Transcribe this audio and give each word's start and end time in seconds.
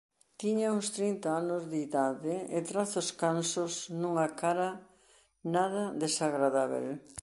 Tiña 0.41 0.73
uns 0.77 0.87
trinta 0.97 1.29
anos 1.41 1.63
de 1.71 1.77
idade 1.87 2.35
e 2.57 2.57
trazos 2.69 3.07
cansos 3.21 3.73
nunha 3.99 4.27
cara 4.41 4.69
nada 5.55 5.83
desagradábel. 6.03 6.87